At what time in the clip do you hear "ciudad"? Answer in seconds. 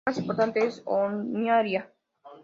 0.13-0.15